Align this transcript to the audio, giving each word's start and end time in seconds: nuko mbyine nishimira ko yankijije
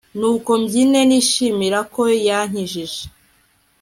nuko 0.19 0.51
mbyine 0.61 0.99
nishimira 1.09 1.79
ko 1.93 2.01
yankijije 2.27 3.01